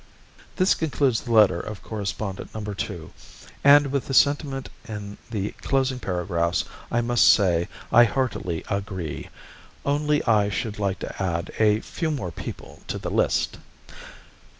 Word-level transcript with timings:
This 0.55 0.73
concludes 0.73 1.21
the 1.21 1.31
letter 1.31 1.59
of 1.59 1.83
correspondent 1.83 2.49
No. 2.55 2.73
2, 2.73 3.13
and 3.63 3.91
with 3.91 4.07
the 4.07 4.15
sentiment 4.15 4.67
in 4.87 5.19
the 5.29 5.51
closing 5.61 5.99
paragraphs 5.99 6.65
I 6.91 7.01
must 7.01 7.23
say 7.27 7.67
I 7.91 8.05
heartily 8.05 8.63
agree 8.67 9.29
only 9.85 10.25
I 10.25 10.49
should 10.49 10.79
like 10.79 10.97
to 11.05 11.21
add 11.21 11.51
a 11.59 11.81
few 11.81 12.09
more 12.09 12.31
people 12.31 12.81
to 12.87 12.97
the 12.97 13.11
list. 13.11 13.59